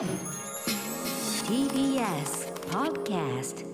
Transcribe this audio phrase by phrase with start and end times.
[0.00, 0.08] TBS
[2.70, 3.66] Podcast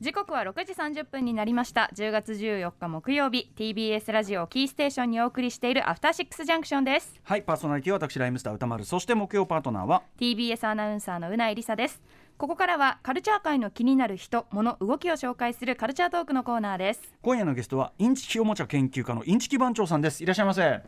[0.00, 1.90] 時刻は6時30分になりました。
[1.96, 3.50] 10月14日木曜日。
[3.56, 7.18] TBS ラジオキーステーションにお送りしているアフターシックスジャンクションです。
[7.24, 8.84] はいパーソナリティは私ライムスター歌丸。
[8.84, 12.00] そして木曜パートナーは TBS アナウンサーのうないりさです。
[12.38, 17.02] ここからはカルチャー界の気になる人物動きを紹介するカルチャートークのコーナーです。
[17.22, 20.22] 今夜のゲストはインチキおもちゃ研究家のインチキ番長さんです。
[20.22, 20.80] いらっしゃいませ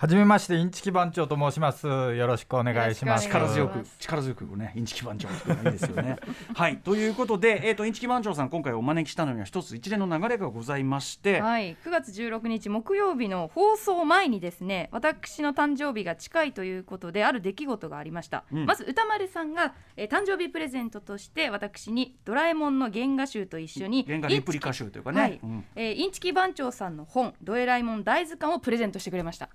[0.00, 1.86] はじめましてインチキ番長と申します。
[1.86, 3.26] よろしくお願いします。
[3.26, 6.16] 力強く力強くねインチキ番長っていいいですよね。
[6.56, 6.78] はい。
[6.78, 18.64] ということでえっ、とインチキ番長さん今回お招きしたのには一つ一連の流れがございまして、はい、9月16日木曜日の放送前にですね私の誕生日が近いということである出来事がありました、うん。
[18.64, 25.40] まず歌丸さんが、えー誕生日プレゼントとして私にドラえもんの原画集と一緒に原画リプリカ集というかね、はい。
[25.42, 25.64] うん。
[25.76, 29.50] えーインチキ番長さんの本「ドエライモン大図鑑」をプレゼントしてくれました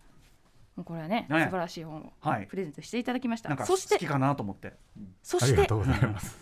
[0.76, 1.46] もうこれはねね。
[1.46, 2.48] 素晴らしい本をはい。
[2.48, 4.74] プレゼントしていただきました、なんかそして好きかなと思って。
[5.24, 6.38] そしてありがとうございます。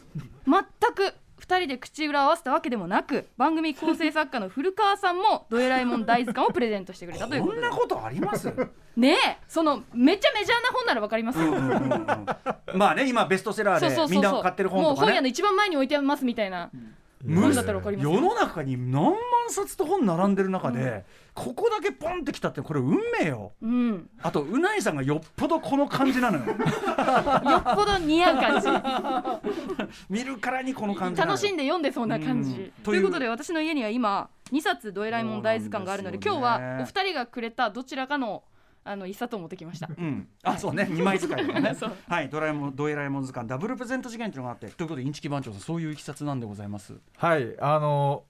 [0.46, 0.64] 全
[0.94, 7.62] く2人で口裏を合わせたわけでもなく番組構成作家の古川さんもドエラえもん大図鑑をプレゼントしてくれたということで。
[7.62, 8.52] こんなことあります？
[8.96, 11.40] ねえそのめっちゃメジャーな本ならわかります。
[11.40, 12.78] よ、うんうんうんうん。
[12.78, 14.10] まあね今ベストセラーそうそうそうそう。
[14.10, 14.96] でみんな買ってる本とかね。
[14.96, 16.80] もう本屋の一番前に置いてますみたいな、む
[17.26, 18.14] 本だったらわかりますよ。
[18.14, 19.16] 世の中に何万
[19.50, 23.54] 冊と本並んでる中で、ここだけポンってきたってこれ運命よ。
[23.62, 26.46] うん、あとうないさんがよっぽどこの感じなのよ。
[26.46, 28.68] よっぽど似合う感じ。
[30.10, 32.72] 見るからにこの感じ楽しんで読んでそうな感じ、うん。
[32.84, 36.24] ということで私の家には今2冊ドエラえもん大図鑑があるのでね。
[36.24, 38.44] 今日はお二人がくれたどちらかの
[38.86, 39.90] あの一冊を持ってきました。
[39.98, 40.84] うん、あそうね。
[40.84, 41.76] 2枚使いだね。
[42.08, 42.30] はい。
[42.30, 43.48] ドラえもんドエラえもん図鑑。
[43.48, 44.68] ダブルプレゼント事件というのがあって。
[44.68, 47.00] ということでインチキ番長さんそういういきさつなんでございます。
[47.18, 47.60] はい。
[47.60, 48.26] あの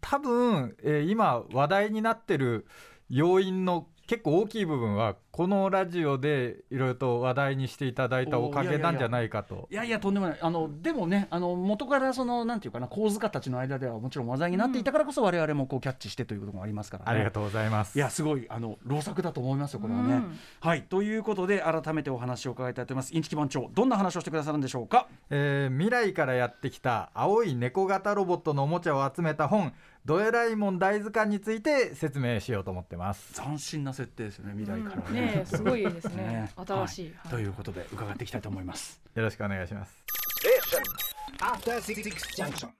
[0.00, 2.66] 多分、えー今話題になってる
[3.08, 9.68] 要因の結構大きい部分はこのラジオでいろいろと話題にしていただいたおかげなんじゃないかと。
[9.70, 10.38] いやいやとんでもない。
[10.40, 17.10] あのでもねあの元からそのなんていうかな構図家たちの間ではもちろん話題になっていたからこそ我々もこうキャッチしてということもありますからね。
[17.10, 17.98] ありがとうございます。
[17.98, 20.82] いやすごいあの老作だと思いますよこれはね、うんはい。
[20.82, 23.14] ということで改めてお話を伺いたいと思います？
[23.14, 25.08] インチキ番長どんな話をしてくださるんでしょうか？
[25.30, 29.72] えー未来からやってきた青い猫型ロボットのおもちゃを集めた本
[30.06, 33.34] 「ドエラえもん大図鑑」について説明しようと思ってます。
[33.34, 35.14] 斬新な設定ですよね未来からうん。
[35.14, 36.22] ねえすごいですね。
[36.46, 36.52] ね。
[36.64, 39.00] 新しい、はということで伺っていきたいと思います。
[39.14, 40.04] よろしくお願いします.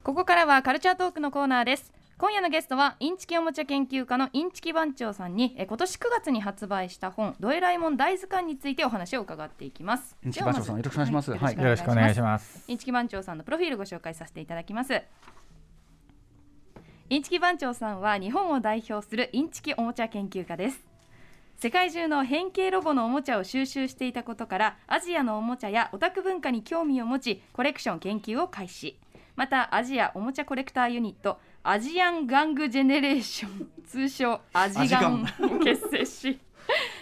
[0.05, 1.93] ここからはカルチャートークのコーナーです。
[2.17, 10.17] 今夜のゲストはインチキおもちゃ研究家のインチキ番長さんにえ今年9月に発売した本「ドエラえもん大図鑑」についてお話を伺っていきます。
[10.25, 11.31] インチキ番長さんよろしくお願いします。
[11.33, 12.65] はいよろしくお願いします。
[12.69, 15.03] インチキ番長さんのプロフィールご紹介させていただきます
[17.09, 20.85] インチキ番長さんは日本を代表するインチキおもちゃ研究家です。
[21.57, 28.99] 世界中の変形ロボのおもちゃを収集していたことからアジアのおもちゃやオタク文化に興味を持ちコレクション研究を開始。
[29.37, 35.23] またアジアおもちゃコレクターユニットアジアン玩具ジェネレーション通称アジガン。
[35.43, 36.41] を結成し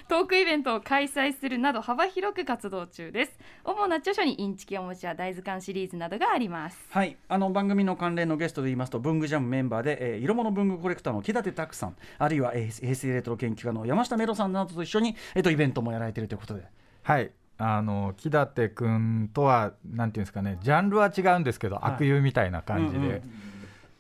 [0.06, 3.38] トークイベントを開催するなど幅広く活動中です。
[3.64, 6.78] 主な著書にインチキおもちゃ大図鑑シリーズなどがあります。
[6.90, 16.64] はい、あの番組の関連のゲストで言いますと文具ジャムメンバーで、えー、色物文具コレクターの木立拓さんあるいは、えー、平成レトロ研究家の山下メロさんなどと一緒に、えー、とイベントもやられているということで。
[17.02, 17.30] はい。
[17.56, 23.53] あの木立君とはなんていうんですかねジャンルは違うんですけど、はい悪友みたいな感じで、うんうん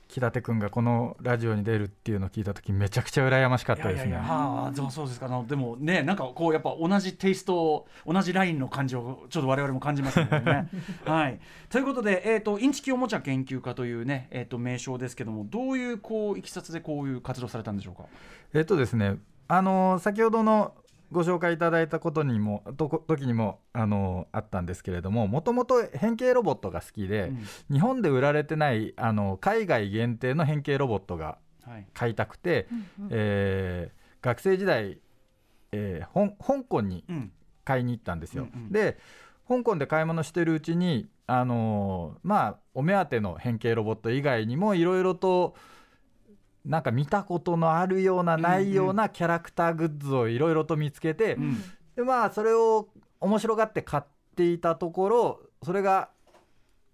[0.08, 10.68] 木立君がこのラジオに出るっていうのを聞いた時めちゃくちゃ羨ましかったですねいあそうそうですかあのでもねなんかこうやっぱ同じテイスト同じラインの感じをちょっと我々も感じますよね。
[11.04, 18.04] はい、ということで、えー、とインチキおもちゃ研究家というね、えー、と名称ですけどもどういうこういきさつでこういう活動されたんでしょうか？
[18.52, 19.16] えっとですね
[19.48, 20.74] あの先ほどの
[21.12, 27.32] ご紹介いただいたことにもとこ時にもあのあったんですけれどももともと変形ロボットが好きで、
[27.70, 31.86] 日本で売られてないあの海外限定の変形ロボットがはい。
[31.94, 32.66] 買いたくて、
[33.10, 34.98] えー学生時代、
[35.72, 37.32] えー香港にうん。
[37.64, 38.48] 買いに行ったんですよ。
[38.54, 38.72] うんうん。
[38.72, 38.98] で
[39.48, 45.54] 香港で買い物してるうちに、あのーまあお目当ての変形ロボット以外にもいろいろと
[46.64, 51.62] なんか見たことのあるようなないようなキャラクターグッズをいろいろと見つけて、うん。
[51.94, 52.88] でまあそれを
[53.20, 54.02] 面白がって買っ
[54.34, 56.08] ていたところそれが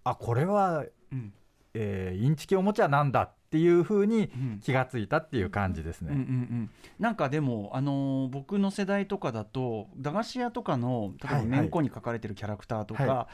[0.03, 1.33] あこれは、うん。
[1.73, 4.59] えーインチキおもちゃなんだっていうふうにうん。
[4.61, 6.11] 気がついたっていう感じですね。
[6.11, 6.69] うんうんうん、
[6.99, 11.59] なんかでも、あのー僕の世代とかだと駄菓子屋とかの例えばはいはい。
[11.61, 13.27] めんこに書かれてるキャラクターとか、は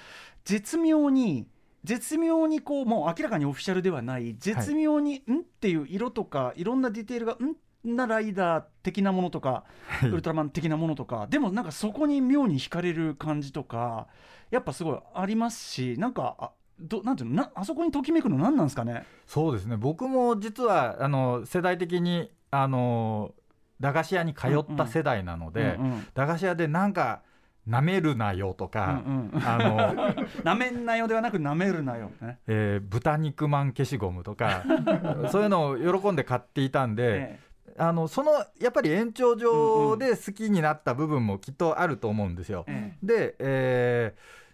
[0.45, 1.47] 絶妙に
[1.83, 5.39] 絶妙にこうもう明らかにオフィシャルではない絶妙に、ん？
[5.39, 7.55] っていう色とかいろんなディテールがん？
[7.85, 9.63] ナライダー的なものとか、
[10.03, 14.07] ウルトラマン的なものとかでもなんかそこに妙に惹かれる感じとか
[14.51, 19.05] やっぱすごいありますしなんかあどなんていうのなあそこにときめくの何なんですかね？
[19.25, 19.77] そうですね。
[19.77, 23.33] 僕も実はあの世代的にあの
[23.79, 25.79] 駄菓子屋に通った世代なので、
[26.13, 27.21] 駄菓子屋でなんか
[27.67, 29.47] なめるなよとか、うんうん。
[29.47, 32.39] あの、 なめんなよではなくなめるなよね。
[32.47, 34.63] えー豚肉マン消しゴムとか
[35.31, 37.39] そういうのを喜んで買っていたんで、え
[37.77, 42.63] あのそのやっぱり延長上で好きになった部分もきっとあると思うんですよ。
[42.67, 43.05] ええ。
[43.05, 44.47] で、えー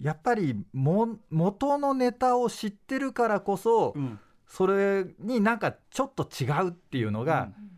[0.00, 4.18] やっぱりも元のネタを知ってるからこそ、えうん。
[4.46, 7.69] それになんかちょっと違うっていうのが、うん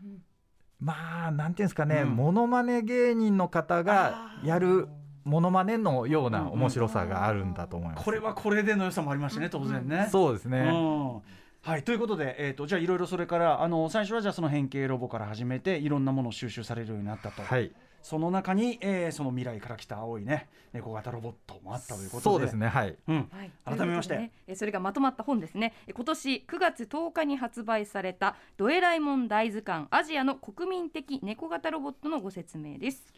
[0.83, 2.09] まあなんていうんですかね、うん。
[2.09, 4.89] モノマネ芸人の方がやる
[5.23, 8.03] モノマネのような面白さがあるんだと思います。
[8.03, 10.09] これはこれでの良さもありましたね当然ね。
[10.11, 11.13] そうですね、うん。
[11.61, 17.71] はいということで、えー、とじゃあいろいろそれからあの最初はじゃあその変形ロボから始めていろんなものを収集されるようになったと、はい、
[18.03, 22.23] その中に、えーその未来から来た青いね猫型ロボットもあったということで。
[22.23, 22.95] そうですねはい。
[23.07, 24.17] うん、はい、改めまして。
[24.17, 25.73] ねえそれがまとまった本ですね。
[25.87, 33.13] え今年9月10日に発売されたドエライモン大図鑑アジアの国民的猫型ロボットのご説明です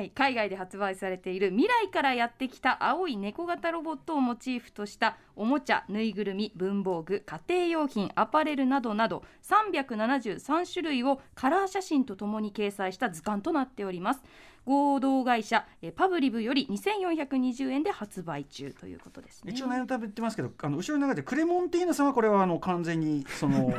[0.00, 14.22] はい、海外で発売されている未来からやってきた青い猫型ロボットをモチーフとしたおもちゃぬいぐるみ文房具家庭用品アパレルなどなど373種類をカラー写真とともに掲載した図鑑となっております。
[14.64, 19.52] 合同会社えパブリブより2420円で発売中ということですね。
[19.52, 23.70] 一応念のため言ってますけどあの後ろに流れてクレモンティーナさんはこれはあの完全にその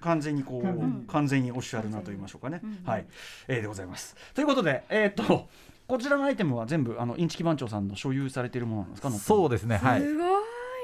[0.00, 1.04] 完全にこう、ん。
[1.08, 3.06] 完全にオフィシャルなと言いましょうかね、うんはい、
[3.48, 4.14] えーでございます。
[4.34, 5.48] ということでえーっと
[5.86, 9.10] こちらのアイテムは全部あのインチキ番長さんの所有されているものなんですか？
[9.10, 10.00] そうですねはい。
[10.00, 10.26] すごい。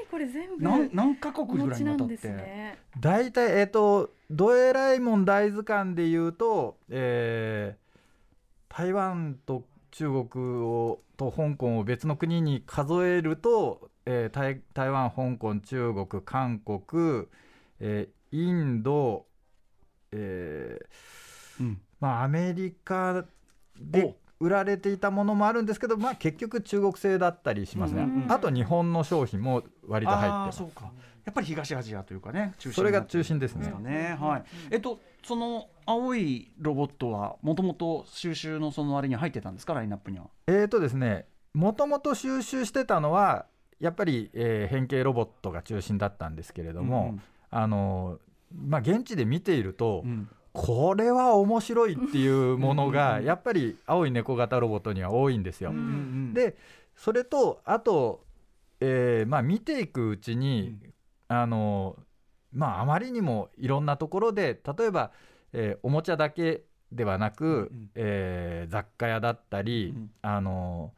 [0.09, 0.63] これ全部。
[0.63, 2.17] 何何カ国おぐらいにわたって？
[2.17, 2.77] すね。
[2.99, 7.83] 大体えっ、とドエライモン大図鑑でいうと、えー
[8.75, 17.27] 台湾と中国をと香港を別の国に数えると、えー台台湾香港中国韓国、
[17.79, 19.27] えーインド、
[20.11, 21.81] えーうん。
[21.99, 23.25] まあ、アメリカ
[23.79, 30.55] で売られていたものもあるんですけど、まあ、結局中国製だったりしますね、うんうんうんあと日本の商品も割と入ってあます。
[30.55, 30.91] ーそうか。
[31.23, 33.71] やっぱり東アジアというかねそれが中心ですね。
[33.79, 34.43] ね、はい。
[34.71, 39.73] えっとその青いロボットはもともと収集のそのあれに入ってたんですか？
[39.75, 40.25] ラインナップには。
[40.47, 43.45] えーとですねもともと収集してたのは
[43.79, 47.17] やっぱり、えー変形ロボットが中心だったんですけれども、
[47.55, 48.19] あのー
[48.69, 50.11] まあ、現地で見ていると、うん。
[50.11, 53.25] うんこれは面白いっていうものうんうんがうん。
[53.25, 55.71] やっぱり青い猫型ロボットには多いんですよ。
[55.71, 55.87] うんうんう
[56.29, 56.33] ん。
[56.35, 56.55] で
[56.95, 58.23] それとあと、
[58.79, 60.77] えーまあ、見ていくうちに、
[61.27, 61.97] あの
[62.51, 65.09] まあ、あまりにもいろんなところで例えば、
[65.53, 67.89] えーおもちゃだけではなく、うんうん。
[67.95, 70.11] えー雑貨屋だったり、うん。
[70.21, 70.93] あの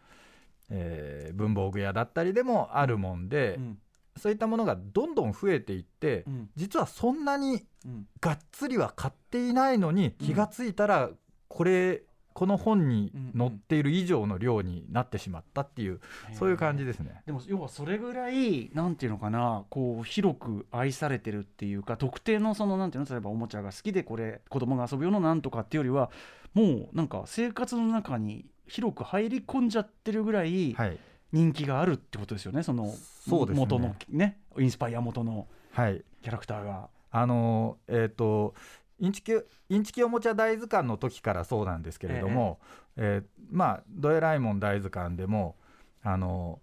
[0.69, 3.77] えー文房具屋だったりでもあるもんで、うん
[4.17, 6.49] そういったものがどんどん増えていって、うん。
[6.55, 8.07] 実はそんなにうん。
[8.21, 11.09] がっつりは買っていないのに気がついたら
[11.47, 12.03] これ
[12.35, 16.01] この本に載っている以上の量になってしまったっていう、
[16.33, 17.21] そういう感じですね。
[17.25, 26.11] でも要はそれぐらいなんていうのかなこう広く愛されてるっていうか特定のそのなんていうの例えばおもちゃが好きでこれ子供が遊ぶようななんとかっていうよりは
[26.53, 30.97] もうなんか生活の中に広く入り込んじゃってるぐらいはい、
[31.35, 32.93] 人気があるってことですよねその
[33.27, 33.59] そうですね。
[33.59, 36.01] 元のねインスパイア元のはい。
[36.21, 36.89] キャラクターが。
[37.11, 38.55] あのえっ、と
[38.99, 39.33] インチキ
[39.69, 42.59] インチキおもちゃ大図鑑の時からそうなんですけれども、
[42.95, 45.55] えーまあドエライモン大図鑑でも
[46.03, 46.59] あの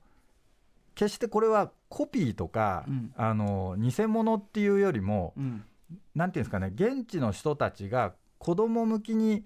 [0.95, 3.12] 決してこれはコピーとか、うん。
[3.17, 5.64] あの偽物っていうよりもうん。
[6.14, 9.45] なんていうんですかね現地の人たちが子供向きに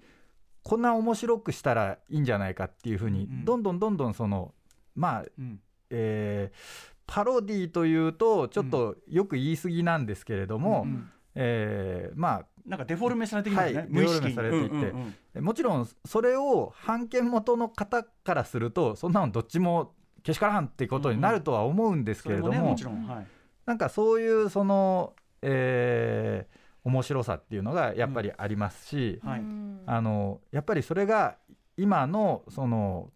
[0.63, 3.45] こんな面白くしたらいいんじゃないかっていうふうに、うん。
[3.45, 4.53] どんどんどんどんその
[4.97, 5.59] まあうん。
[5.89, 14.75] えーパロディーというとちょっとよく言い過ぎなんですけれども、うんえーまなんかデフォルメされてきますね、はい無意識されていって。
[14.75, 15.15] うんうんうん。
[15.37, 23.27] あもちろんそれを版権元の方からするとそんなのどっちもけしからんってことになるとは思うんですけれども,、もねもちろん、はい。
[23.65, 29.39] なんかそういうその、えー面白さっていうのがやっぱりありますし、はい。
[29.39, 31.37] うんあのやっぱりそれが
[31.77, 33.11] 今のその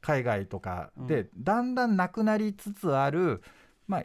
[0.00, 3.42] 海外とかでだんだんなくなりつつある、
[3.86, 4.04] まあ、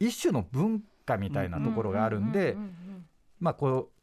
[0.00, 2.56] 一種の文化みたいなところがあるんで、
[3.40, 3.93] まあ、こう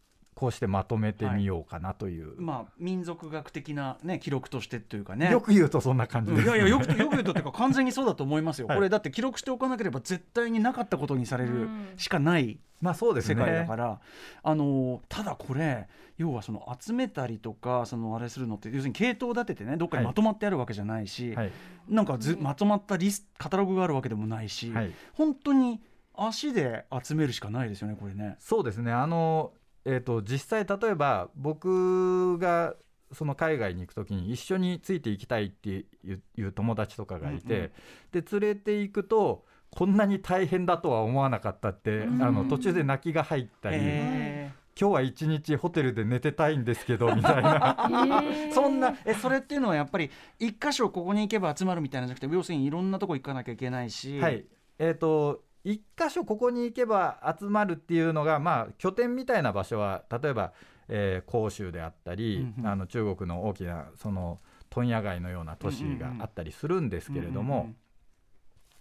[0.41, 5.29] こうしてまとめてみようかなという、まあ民族学的なね記録としてというかね。
[5.29, 8.77] よく言うとそんな感じです、うんいやいやよくよく言うとっていうか完全にそうだと思いますよ、はい。
[8.77, 11.93] これだって記録しておかなければ絶対になかったことにされるうん。
[11.95, 13.99] しかないまあそうです世ね界だから、
[14.41, 21.51] あのただこれ要はその集めたりとかそのあれするのって要するに系統立ててねどっかにまとまってあるわけじゃないし、はい。
[21.87, 24.91] なんかずまとまったリスカタログがあるわけでもないし、はい。
[25.13, 25.81] 本当に
[26.15, 28.37] 足で集めるしかないですよねこれね。
[28.39, 28.91] そうですね。
[28.91, 29.53] あの、
[29.85, 32.75] えー、と実際例えば僕が
[33.13, 35.69] その海外に行く時に一緒についていきたいって
[36.05, 38.21] いう友達とかがいて、うんうん。
[38.21, 42.23] で連れていくとこんなに大変だとは思わなかったって、うん。
[42.23, 47.75] あの途中で泣きが入ったり、へ今日は一日ホテルで寝てたいんですけど みたいな。
[47.89, 48.53] ー。
[48.53, 50.09] そんなえそれっていうのはやっぱり
[50.39, 54.45] 一箇所ここに行けば集まるみたいなんじゃなくて要するにいろんなとこ行かなきゃいけないし、はい。
[54.79, 60.53] えっ、と一箇所ここに行けば集まるっていうのがまあ拠点みたいな場所は例えば、
[60.87, 62.67] えー広州であったり、うんうん。
[62.67, 64.39] あの中国の大きなその
[64.69, 67.73] 問屋街のような都市があったりするんですけれども、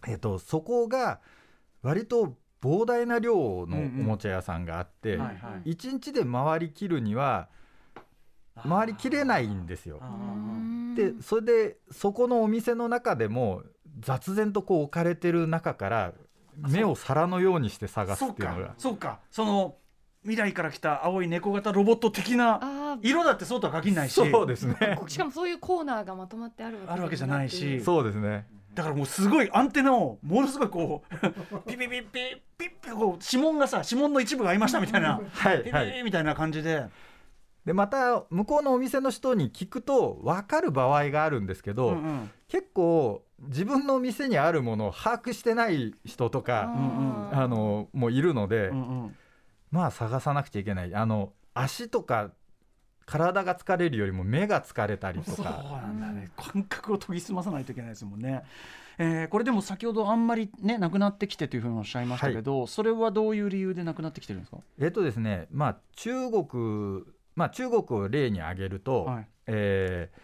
[0.06, 1.20] えっとそこが
[1.82, 5.32] 割と膨大な量のおもちゃ屋さんがあって、はいは
[5.64, 5.70] い。
[5.72, 7.48] 一日で回りきるには
[8.68, 9.98] 回りきれないんですよ。
[10.00, 13.62] あでそれでそこのお店の中でも
[14.00, 16.12] 雑然とこう置かれてる中から
[16.56, 18.66] 目を皿のようにして探すっていうのが。
[18.68, 19.20] かそうか。
[19.30, 19.76] その
[20.22, 24.14] 未来から来た青い猫型ロボット的なあ色だってそうとは限らないし。
[24.14, 24.74] そうですね。
[24.80, 27.80] ー しかもそういうコーナーがまとまってあるわけあるわけじゃないし。
[27.80, 28.46] そうですね。
[28.74, 32.02] だからもうすごいアンテナをものすごいこう ピピピピ
[32.56, 36.86] ピッピこう指紋がさ指紋の一部が合いましたみたいなピピはいはいピみたいな感じで
[37.64, 46.64] でまた向こうのお店の人に聞くと分かる場合があるんですけど、うんうん結構自分の店にあるものを把握してない人とか
[47.32, 49.16] うんあのもういるので、うんうん。
[49.70, 50.94] まあ探さなくちゃいけない。
[50.94, 52.32] あの足とか
[53.06, 55.50] 体が疲れるよりも目が疲れたりとそうか
[55.82, 56.30] なんだね。
[56.36, 58.42] 感覚を研ぎ澄まさないといけないですもんね。
[58.98, 64.58] えーこれでも先ほどあんまりねなくなってきてというふうにおっしゃいましたけど、それはどういう理由でなくなってきてるんですか？
[64.78, 67.04] えっとですねまあ中国
[67.34, 69.28] まあ中国を例に挙げると、はい。
[69.46, 70.20] えー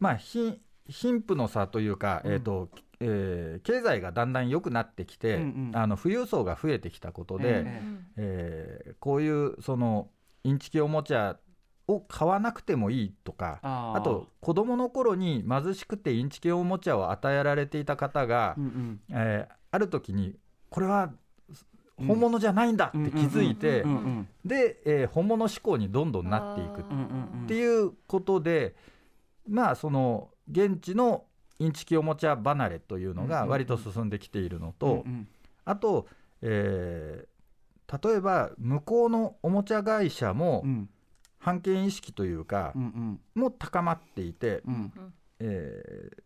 [0.00, 2.32] まあ貧貧富の差というか、うん。
[2.32, 2.68] えっと
[3.00, 5.76] えー経済がだんだん良くなってきて、うんうん。
[5.76, 7.82] あの富裕層が増えてきたことで、え
[8.16, 8.92] え。
[8.92, 10.08] ーこういうその
[10.44, 11.36] インチキおもちゃ
[11.86, 19.00] を買わなくてもいいとかあと子どもの頃に貧しくてインチキおもちゃを与えられていた方が、うんうん。
[19.10, 20.34] えーある時に
[20.70, 21.12] これは
[21.98, 23.84] 本物じゃないんだって気づいて、
[24.44, 26.84] で、えー本物志向にどんどんなっていくっ
[27.48, 28.74] ていうことで
[29.48, 31.24] まあその現地の
[31.58, 35.28] インチキおもちゃ離れというのが割と進んできているのと、うんうん。
[35.64, 36.06] あと、
[36.42, 37.28] えー
[37.90, 40.88] 例えば向こうのおもちゃ会社もうん。
[41.38, 44.74] 反権意識というかう、んも高まっていて、うん。
[44.74, 45.14] うん。
[45.40, 46.22] えー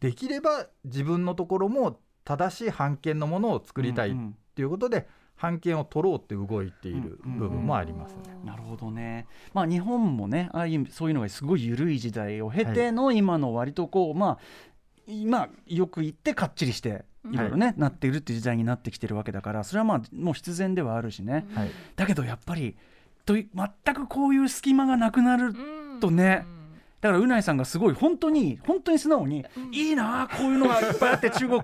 [0.00, 4.36] できれば自分のところも正しい版権のものを作りたいっうん。
[4.54, 5.08] ていうことで、
[5.40, 8.20] 版権を取ろうって動いているうん部分もありますね。
[8.44, 9.26] なるほどね。
[9.52, 14.38] まあ日本もね、ああいうそういうのがすごい緩い時代を経ての今の割とこう、まあ
[15.06, 21.46] 今よく言ってかっちりしていろいろね、なっているっていう時代になってきてるわけだから、それはまあもう必然ではあるしね。
[21.54, 22.76] はいだけどやっぱり
[23.24, 25.54] とい全くこういう隙間がなくなる
[26.00, 26.46] とね。
[27.06, 31.62] だからうないさんがすごい本当に本当に素直に、いいなあこういうのがいっぱいあって中国。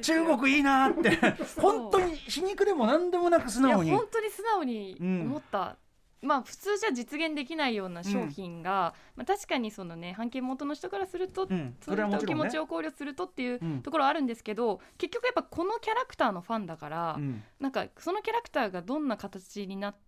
[0.00, 1.18] 中国いいなあって
[1.60, 3.90] 本当に皮肉でも何でもなく素直に。
[3.90, 5.76] 本当に素直に思った、
[6.22, 11.76] まあ普通じゃ実現できないような商品が、まあ、確かにそのね版権元の人からすると、うん。
[11.80, 13.82] そういう気持ちを考慮するとっていううん。
[13.82, 17.42] ところはあるんですけど、結局やっぱこのキャラクターのファンだから、うん。
[17.60, 20.05] なんかそのキャラクターがどんな形になって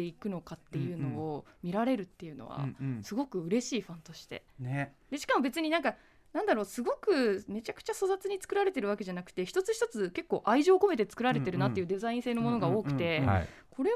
[0.00, 2.66] いくのかっていうのを見られるっていうのは
[3.02, 4.42] すごく嬉しいファンとして。
[4.58, 4.94] ね。
[5.10, 5.94] でしかも別になんか
[6.32, 13.22] なんだろうすごくめちゃくちゃ粗雑に作られてるわけじゃなくて一つ一つ結構愛情を込めて作られてるなっていうデザイン性のものが多くて、
[13.70, 13.90] これ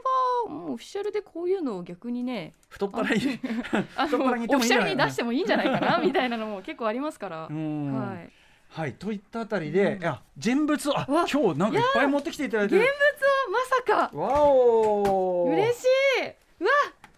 [0.46, 7.92] はもうオフィシャルでこういうのを逆にね太っ腹にオフィシャルに出してもいいんじゃないかなみたいなのも結構ありますから、うん。
[7.94, 8.30] はい、
[8.68, 12.82] はいといったあたりで、いや人物あ今日なんかいっぱい持ってきていただいてる。
[12.82, 14.16] 現物をまさか。
[14.16, 16.26] わお嬉しい。
[16.60, 16.70] うわ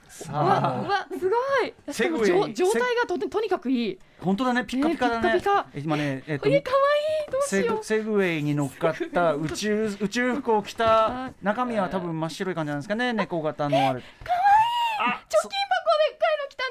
[0.09, 0.83] さあ。
[0.83, 1.93] わすごい。
[1.93, 2.55] しかもセグウェイ。
[2.55, 3.99] 状状態がとてとにかくいい。
[4.21, 5.67] 本当だねピッカピカだね、ねピッカ。
[5.75, 7.79] 今ねえっ、とえ可愛いどうしセよう。
[7.79, 13.13] グセグウェイに乗っかった宇 宙宇宙服を着た中身は多分真っ白い感じなんですかね。
[13.13, 13.99] 猫型のあれ。
[13.99, 15.43] 貯金箱でっ。
[15.43, 15.78] かいの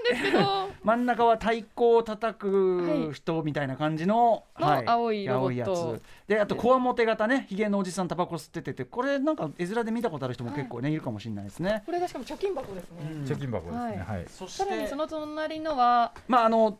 [0.03, 0.67] 来たですけど。
[0.83, 5.71] 真ん中は太鼓を叩く人みたいな感じの,、の青いロボット。
[5.73, 6.01] 青いやつ。
[6.27, 7.45] であとこわもて型ね。
[7.49, 8.85] ひげのおじさんタバコ吸っててて。
[8.85, 11.83] これなんか絵面で見たことある人も結構ね、い、るかもしれないですね。
[11.85, 13.79] これがしかも貯金箱ですね、貯金箱ですね。
[13.79, 13.97] はい。
[13.97, 14.25] はい。
[14.27, 16.77] そしさらにてその隣のはまああの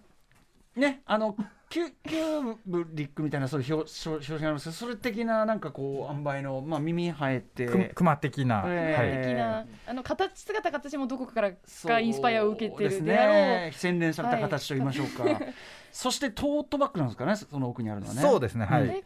[0.77, 1.35] ねあの
[1.69, 7.65] キュキューブリックみたいなそういう表表表紙がありますけどそれ的ななんかこう塩梅の、まあ、耳生えて。
[7.65, 11.91] く熊的な、え的な、あの形姿形もどこかからそう。
[11.91, 13.35] がインスパイアを受けてでするであろう。
[13.35, 13.71] ね。
[13.75, 15.25] 洗練された形と言いましょうか、
[15.91, 18.21] そしてトートバッグなんですかねその奥にあるのはね。
[18.21, 19.03] そうですねはい、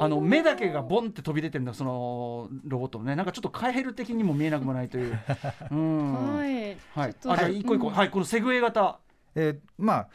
[0.00, 3.14] あの目だけがボンって飛び出てるんだそのロボットのね。
[3.14, 5.16] なんかちょっとカエル的にも見えなくもないという。
[5.70, 6.36] うん。
[6.36, 7.10] はい、はい。
[7.10, 7.94] あじゃあ一個一個、うん。
[7.94, 8.98] はいこのセグウェイ型。
[9.34, 10.08] えーまあ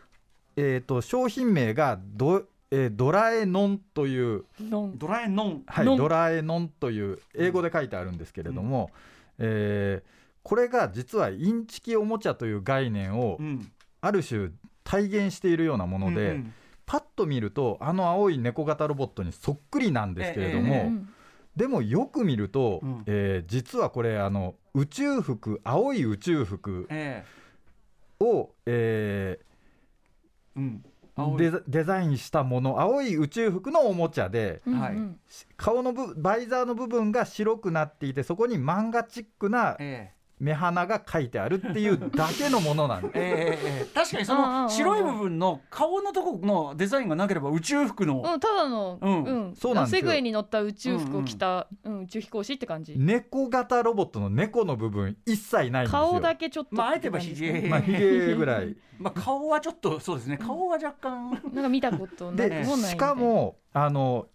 [0.57, 4.97] えー、と商品名がド,、えードラえのんという、のん。
[4.97, 5.97] ドラえノンはい、のん。
[5.97, 8.89] ドラえのんという英語で書いてあるんですけれども、
[9.37, 13.69] えーこれが実はインチキおもちゃという概念をうん。
[13.99, 14.49] ある種
[14.83, 16.53] 体現しているようなもので、うんうん。
[16.85, 21.09] パッと見るとあの青い猫型ロボットにそっくりなんですけれども、ええうん
[21.57, 23.03] でもよく見ると、うん。
[23.07, 27.25] えー実はこれあの宇宙服青い宇宙服え
[28.19, 29.46] を、ええ
[30.57, 30.83] うん。
[31.17, 31.37] ー青い。
[31.37, 34.79] デザデザインしたもの青い宇宙服のおもちゃでうんうん。
[34.79, 34.93] はい。
[35.55, 43.11] 顔の部バイザーの部分が白くなっていてそこに漫画チックなえ目鼻が書いてあるっていうだけのものなんです。
[43.17, 43.93] えええええ。
[43.93, 44.63] 確かにそうんうんうんうん。
[44.63, 49.23] の白い部分の顔のとこのデザインがなければ宇宙服の、うん、ただの、うん。
[49.23, 50.01] うん、そうなんですよ。
[50.01, 52.95] セグウェイに乗った宇宙服を着た、うん宇宙飛行士って感じ。
[52.97, 55.99] 猫型ロボットの猫の部分一切ないんですよ。
[55.99, 56.75] 顔だけちょっと。
[56.75, 58.75] まああえてばひげまあ、ひげぐらい。
[58.99, 60.37] まあ顔はちょっとそうですね。
[60.37, 61.31] 顔は若干。
[61.53, 62.65] なんか見たことない。
[62.65, 64.27] しか、もあの、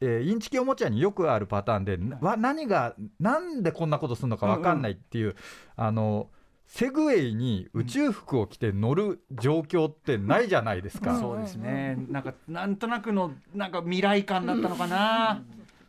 [0.00, 5.34] えーインチキおもちゃによくあるパターンでなわ何がなんでこんなことするのか分かんないっていう、
[5.76, 6.28] あの
[6.66, 11.14] セグウェイに宇宙服を着て乗る状況ってないじゃないですか。
[11.14, 11.20] うん。
[11.20, 11.96] そうですね。
[12.10, 15.42] なんかなんとなくのなんか未来感だったのかな。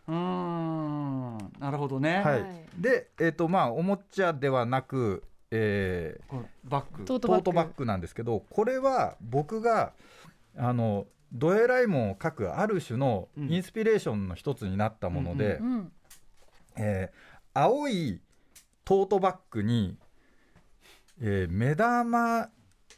[0.08, 1.38] うーん。
[1.60, 2.42] なるほどね、はい。
[2.42, 2.66] はい。
[2.78, 7.06] で、えーとまあ、おもちゃではなく、えーバッグ。
[7.06, 9.94] トートバッグなんですけどこれは僕が
[10.56, 15.92] あのドエライモンを描くある種のインスピレーションの一つになったもので、うんうん、
[16.78, 18.22] えー青い
[18.86, 19.98] トートバッグに、
[21.22, 22.50] えー目玉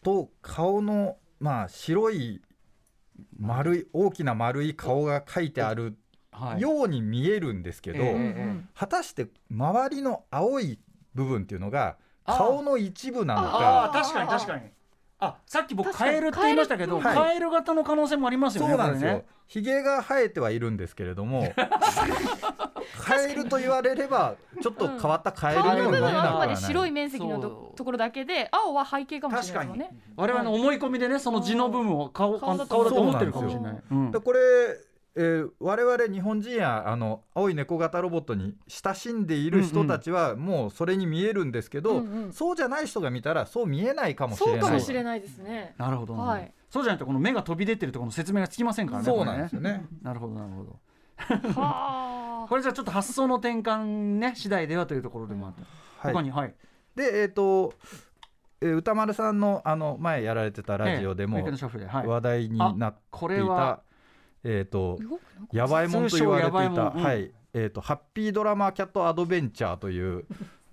[0.03, 2.41] と顔の、まあ、白い
[3.37, 5.97] 丸い大きな丸い顔が描いてある
[6.31, 6.61] はい。
[6.61, 10.79] ように見えるんですけど、ええうんうん果たして周りの青い
[11.13, 14.61] 部分っていうのが顔の一部なのあかあ確かに確かに
[15.23, 17.21] あさっき僕カエルって言いましたけどカエル。
[17.21, 19.11] カエル型の可能性もありますよねそうなんですよ。
[19.11, 19.25] ね。
[19.47, 21.53] ひげが生えてはいるんですけれども、
[22.99, 26.47] カエルと言われればちょっと変わったカエル顔にも見えの部分はあくなくはない。
[26.47, 29.91] まで白い面積のとところだけで青は背景かもしれないね。
[30.15, 34.11] 我々の思い込みでねその地の部分を顔顔だと顔だと思ってるかもしれそうないうん。
[34.11, 34.39] でこれ、
[35.15, 42.33] えー我々日本人やあの青い猫型ロボットに親しんでいる人たちはもうそれに見えるんですけど、うんうん。
[42.33, 44.61] そうじゃない人が見たらそう見えないかもしれない。
[44.61, 45.75] そうかもしれないですね。
[45.77, 46.53] なるほど、なるほどはい。
[46.69, 49.85] そうじゃないとこの目が飛び出てるところの説明がつきませんからねそうなんですよね。
[50.01, 50.79] なるほどなるほど。
[51.59, 52.45] はあ。
[52.49, 55.61] これじゃあちょっと発想の転換ね次第ではというところでもあって、
[55.97, 56.13] はい。
[56.13, 56.55] 他にはい。
[56.95, 57.73] でえっ、と、
[58.61, 63.90] えー歌丸さんのあの前やられてたラジオでも話題になってこいれはた、
[64.43, 65.47] えっ、と動くの？
[65.53, 66.67] やばいもんと言われていた、ん。
[66.67, 67.03] うん。
[67.03, 67.31] はい。
[67.53, 70.23] えー、とハッピードラマキャットアドベンチャーという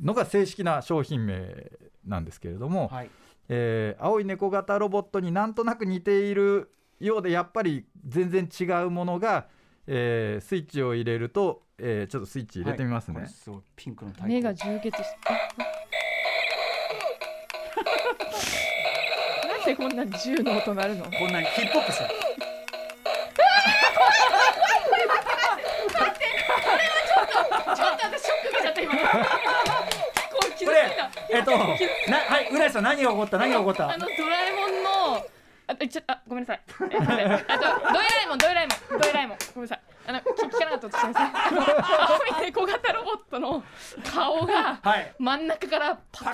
[0.01, 1.67] のが正式な商品名
[2.07, 3.11] なんですけれども、はい。
[3.49, 9.47] えー青い猫型ロボットになんとなく似ているようでやっぱり全然違うものが、
[9.87, 13.21] えースイッチを入れると、えーちょっとスイッチ入れてみますね。
[13.21, 13.29] はい。
[13.29, 14.99] すピンクの目が充血して。
[19.49, 21.05] なんでこんな銃の音鳴るの？
[21.05, 28.93] こんなにヒップホップするちょっと私ショック受けちゃった今。
[28.93, 29.09] 結構
[30.59, 30.88] 気づこれいた。
[31.31, 33.39] えっとなはい浦井さん何が起こった？
[33.39, 33.91] 何が起こった？
[33.93, 35.27] あのドラえもんの
[35.69, 36.61] あえちょあごめんなさい。
[36.69, 37.27] あとドエラ
[38.25, 39.81] えもんドエラえもんドエラえもんごめんなさい。
[40.07, 41.31] あの聞聞かなかったとしてさい。
[42.33, 43.63] 青い猫型ロボットの
[44.11, 46.31] 顔がはい真ん中からパカ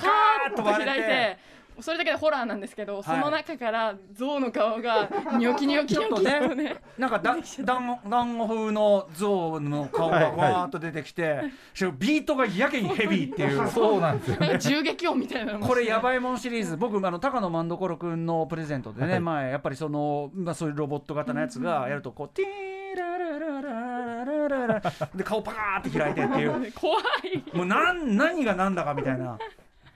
[0.48, 1.53] ーッと開いて。
[1.80, 3.02] それだけでホラーなんですけど、い。
[3.02, 5.08] その中から象の顔が
[5.38, 10.52] ニョキニョキニョキとねなんかだ団子団子風の象の顔がはいはい。
[10.52, 11.40] わーっと出てきて、
[11.72, 13.68] しかもビートがやけにヘビーっていう。
[13.70, 16.76] そうなんですよなんか銃撃音みたいなこれやばいもんシリーズ。
[16.76, 19.20] 僕あの高野万所君のプレゼントでね、はい。
[19.20, 24.82] 前やっぱりその、まあ、そういうロボット型のやつがやるとこうティーララララララララ
[25.14, 29.38] で顔パカーって開いてっていう怖いもうなん何が何だかみたいな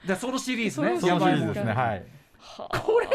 [0.09, 0.99] でそのシリーズね。
[1.01, 1.55] そのシリーズ。
[1.55, 2.05] ですねはい。
[2.85, 3.07] これ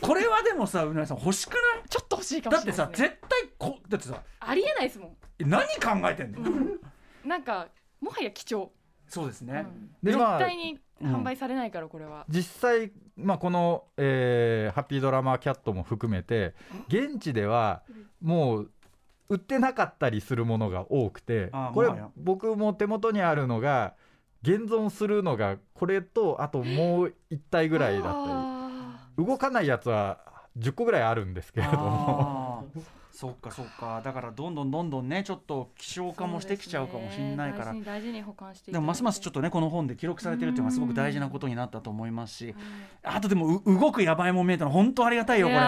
[0.00, 1.88] これはでもさうなぎさん欲しくない？
[1.88, 2.88] ちょっと欲しいかもだっしれない。
[2.88, 5.16] ですねてさ絶対こだってさありえないですもん。
[5.38, 6.40] え何考えてんの、
[7.24, 7.68] なんか
[8.00, 8.70] もはや貴重、
[9.08, 9.66] そうですね、
[10.02, 16.54] 絶対に販売されないからこれは、実際、まあ、この、えーハッピードラマーキャットも含めて
[16.88, 17.82] 現地では
[18.20, 18.70] もう
[19.28, 23.94] 売ってなかったりするものが多くてこれ僕も手元にあるのが
[24.42, 30.18] 現存するのがこれとあともう1体ぐらいだったあり動かないやつは
[30.58, 32.68] 10個ぐらいあるんですけれども。
[33.12, 34.00] そっかそっか。
[34.02, 37.72] だからどんどんどんどんねちょっと希少ー化もしてきちゃうかもしれないから。
[37.74, 42.54] ね大事に大事に保管していでもますますちょっととねこの本で記録されてるっていうのはすごく大事なことになったと思いますし。
[43.02, 45.58] あとでもう動くやばいもん見えたの本当ありがたいよこれ。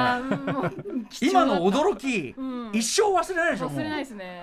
[1.20, 2.70] 今の驚き、うん。
[2.72, 4.42] 一生忘れないでしょ忘れないですね。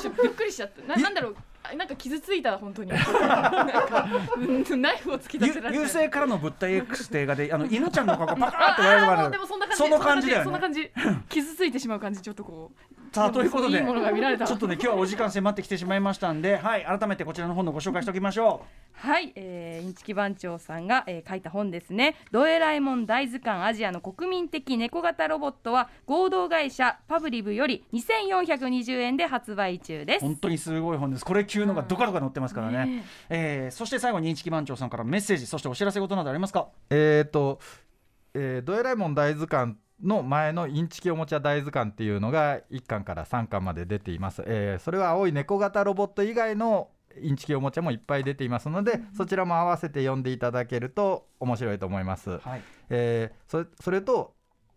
[0.00, 0.82] ちょっとびっくりしちゃった。
[0.82, 1.36] ななんだろう。
[1.57, 2.90] あなんか傷ついた本当に。
[2.92, 10.90] なんかうんナイフを突き出ゆせられて優勢からの物体 X って映画であの犬ちゃんの顔がパカーって割れるでもそんな感じその感じだよねそんな感じ
[11.28, 14.46] 傷ついてしまう感じちょっとこうさあということでいいものが見られた。
[14.46, 30.24] ちょっとね今日はお時間迫ってきてしまいましたんではい改めてこちらの本のご紹介しておきましょはい、えー、インチキ番長さんが、えー書いた本ですね「ドエラえもん大図鑑アジアの国民的猫型ロボット」は合同会社パブリブより2420円で発売中です。
[30.24, 31.24] う本当にすごい本です。
[31.24, 36.68] これ級のがどかどか載ってますからね、ねえーそして最後にインチキ番長さんからメッセージそしてお知らせ事などありますか？
[36.90, 37.60] えっと、
[38.34, 52.62] えードエラえもん大図鑑の前のインチキおもちゃ大図鑑っていうのが1巻から3巻まで出ています、えーそれは青い猫型ロボット以外のインチキおもちゃもいっぱい出ていますので、そちらも合わせて読んでいただけると面白いと思います、はい。
[52.90, 54.34] えーそれそれと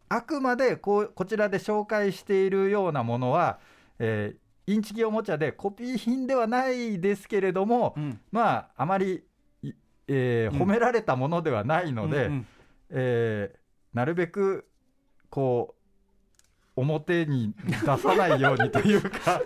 [0.10, 3.60] あくまでこうこちらで紹介しているようなものは、
[3.99, 8.19] えーインチキおもちゃでコピー品ではないですけれども、うん。
[8.31, 9.23] まああまり、
[9.63, 9.73] い
[10.07, 10.62] えーうん。
[10.62, 12.47] 褒められたものではないので、うんうん。
[12.89, 13.62] えー
[13.93, 14.70] なるべく
[15.32, 15.74] こ
[16.76, 19.41] う表に出さないようにというか。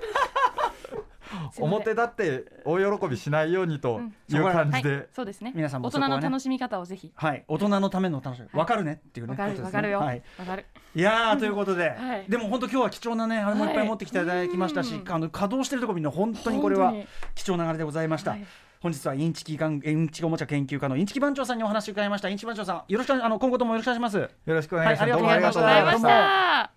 [1.60, 5.52] 表立って大喜びしないようにという感じで、はい、そうですね。
[5.56, 7.12] 皆さんも大人の楽しみ方をぜひ。
[7.16, 9.32] はい、大人のための楽しみ、わかるねっていうね。
[9.32, 9.52] わかる。
[9.52, 9.78] ことですね。
[9.78, 10.00] わかるよ。
[10.00, 10.66] わ、はい、かる。
[10.96, 12.26] いやーということで、はい。
[12.30, 18.32] でも本当今日は貴重なね、あれもいっぱい持ってきていただきましたし、はいあの稼働してるところみんな本当にこれは本当に貴重なあれでございました。
[18.32, 18.46] はい。
[18.82, 22.30] 本日はインチキがんインチキおもちゃ研究家のインチキ番長さんにお話を伺いました。
[22.30, 24.18] インチキ番長さん、よろしくあの今後ともよろしくお願いします。
[24.18, 26.75] よろしくお願いします、はいどうもありがとうございました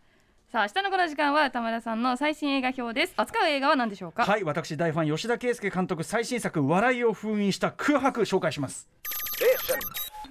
[0.50, 4.24] さあ明日のこの時間は玉田さんの最新映画表です扱う映画は何でしょうか？
[4.24, 8.88] はい、私大ファン吉田圭佑監督最新作笑いを封印した空白紹介します。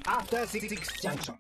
[0.08, 1.36] After Six Junction.